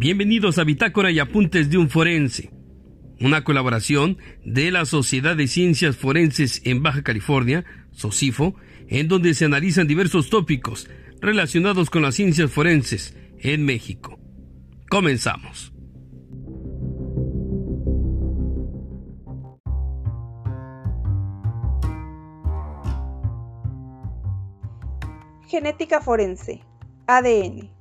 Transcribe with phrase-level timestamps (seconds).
[0.00, 2.52] Bienvenidos a Bitácora y Apuntes de un Forense,
[3.20, 8.54] una colaboración de la Sociedad de Ciencias Forenses en Baja California, SOCIFO,
[8.86, 10.88] en donde se analizan diversos tópicos
[11.20, 14.20] relacionados con las ciencias forenses en México.
[14.88, 15.72] Comenzamos.
[25.48, 26.62] Genética forense,
[27.08, 27.77] ADN.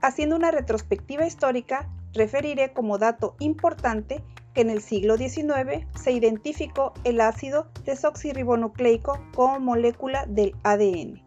[0.00, 4.22] Haciendo una retrospectiva histórica, referiré como dato importante
[4.54, 11.22] que en el siglo XIX se identificó el ácido desoxirribonucleico como molécula del ADN.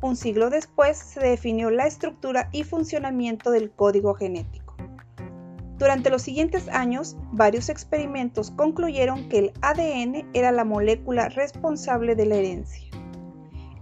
[0.00, 4.76] Un siglo después se definió la estructura y funcionamiento del código genético.
[5.78, 12.26] Durante los siguientes años, varios experimentos concluyeron que el ADN era la molécula responsable de
[12.26, 12.87] la herencia.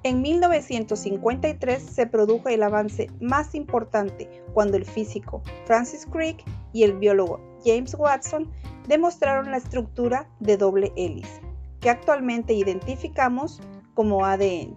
[0.07, 6.93] En 1953 se produjo el avance más importante cuando el físico Francis Crick y el
[6.93, 8.49] biólogo James Watson
[8.87, 11.41] demostraron la estructura de doble hélice,
[11.81, 13.61] que actualmente identificamos
[13.95, 14.77] como ADN.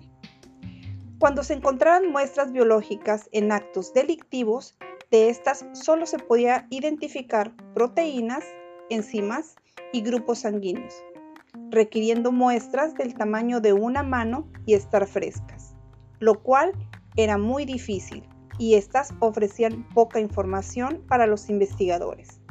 [1.19, 4.80] Cuando se encontraban muestras biológicas en actos delictivos,
[5.11, 8.44] de estas solo se podía identificar proteínas,
[8.89, 9.57] enzimas
[9.94, 11.03] y grupos sanguíneos,
[11.70, 15.75] requiriendo muestras del tamaño de una mano y estar frescas,
[16.20, 16.73] lo cual
[17.16, 18.23] era muy difícil
[18.58, 22.42] y estas ofrecían poca información para los investigadores.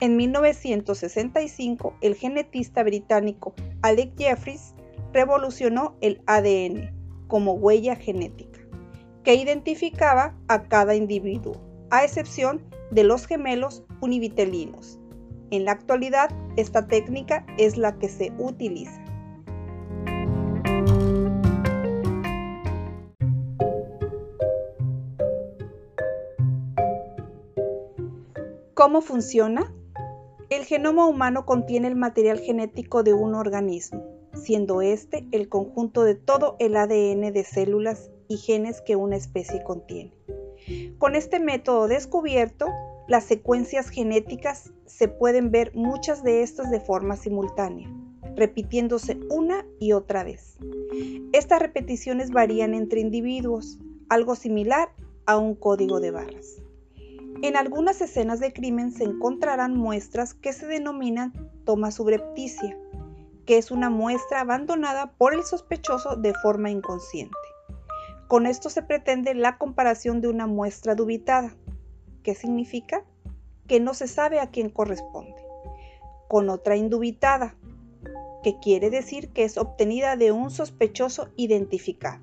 [0.00, 4.74] En 1965, el genetista británico Alec Jeffries
[5.12, 6.90] revolucionó el ADN
[7.28, 8.60] como huella genética,
[9.24, 14.99] que identificaba a cada individuo, a excepción de los gemelos univitelinos.
[15.50, 19.04] En la actualidad, esta técnica es la que se utiliza.
[28.74, 29.72] ¿Cómo funciona?
[30.48, 36.14] El genoma humano contiene el material genético de un organismo siendo este el conjunto de
[36.14, 40.12] todo el ADN de células y genes que una especie contiene.
[40.98, 42.66] Con este método descubierto,
[43.10, 47.90] las secuencias genéticas se pueden ver muchas de estas de forma simultánea,
[48.36, 50.58] repitiéndose una y otra vez.
[51.32, 54.90] Estas repeticiones varían entre individuos, algo similar
[55.26, 56.62] a un código de barras.
[57.42, 61.32] En algunas escenas de crimen se encontrarán muestras que se denominan
[61.64, 62.78] toma subrepticia,
[63.44, 67.34] que es una muestra abandonada por el sospechoso de forma inconsciente.
[68.28, 71.56] Con esto se pretende la comparación de una muestra dubitada.
[72.22, 73.04] ¿Qué significa?
[73.66, 75.36] Que no se sabe a quién corresponde.
[76.28, 77.56] Con otra indubitada,
[78.42, 82.22] que quiere decir que es obtenida de un sospechoso identificado,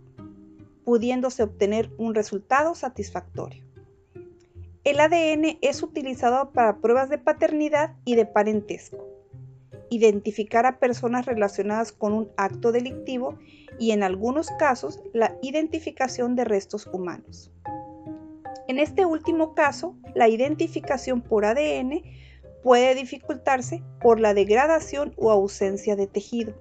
[0.83, 3.63] pudiéndose obtener un resultado satisfactorio.
[4.83, 9.17] El ADN es utilizado para pruebas de paternidad y de parentesco
[9.89, 13.37] identificar a personas relacionadas con un acto delictivo
[13.79, 17.51] y en algunos casos la identificación de restos humanos.
[18.67, 22.03] En este último caso, la identificación por ADN
[22.63, 26.53] puede dificultarse por la degradación o ausencia de tejido.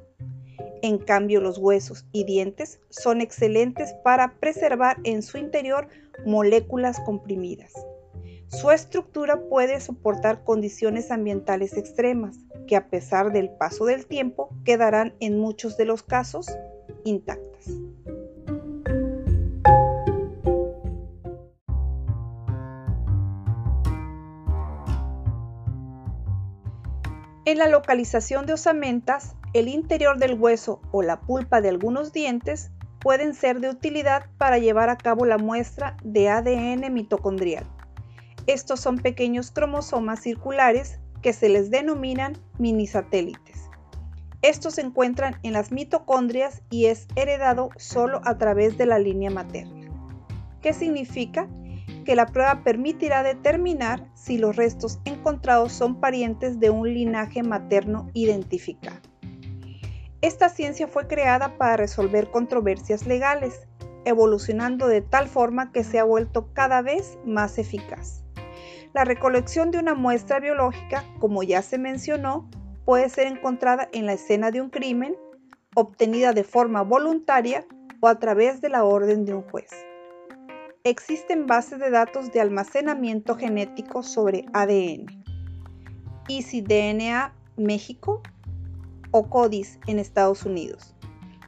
[0.83, 5.89] En cambio, los huesos y dientes son excelentes para preservar en su interior
[6.25, 7.73] moléculas comprimidas.
[8.49, 12.39] Su estructura puede soportar condiciones ambientales extremas,
[12.69, 16.47] que a pesar del paso del tiempo quedarán en muchos de los casos
[17.05, 17.46] intactas.
[27.47, 32.73] En la localización de osamentas, el interior del hueso o la pulpa de algunos dientes
[32.99, 37.65] pueden ser de utilidad para llevar a cabo la muestra de ADN mitocondrial.
[38.49, 43.71] Estos son pequeños cromosomas circulares que se les denominan minisatélites.
[44.43, 49.31] Estos se encuentran en las mitocondrias y es heredado solo a través de la línea
[49.31, 49.89] materna.
[50.63, 51.47] ¿Qué significa?
[52.07, 58.09] Que la prueba permitirá determinar si los restos encontrados son parientes de un linaje materno
[58.15, 59.01] identificado.
[60.23, 63.67] Esta ciencia fue creada para resolver controversias legales,
[64.05, 68.23] evolucionando de tal forma que se ha vuelto cada vez más eficaz.
[68.95, 72.49] La recolección de una muestra biológica, como ya se mencionó,
[72.85, 75.17] puede ser encontrada en la escena de un crimen,
[75.75, 77.67] obtenida de forma voluntaria
[78.01, 79.86] o a través de la orden de un juez
[80.89, 85.07] existen bases de datos de almacenamiento genético sobre ADN.
[86.29, 88.23] EasyDNA México
[89.11, 90.95] o CODIS en Estados Unidos,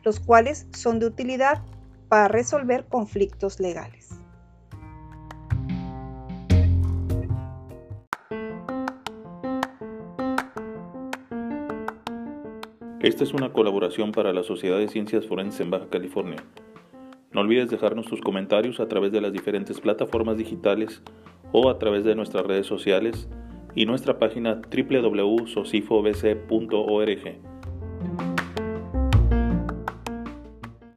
[0.02, 1.62] los cuales son de utilidad
[2.08, 4.08] para resolver conflictos legales.
[13.00, 16.42] Esta es una colaboración para la Sociedad de Ciencias Forenses en Baja California.
[17.32, 21.02] No olvides dejarnos tus comentarios a través de las diferentes plataformas digitales
[21.52, 23.28] o a través de nuestras redes sociales
[23.74, 27.57] y nuestra página www.socifobc.org.